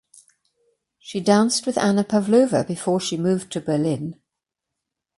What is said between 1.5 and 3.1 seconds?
with Anna Pavlova before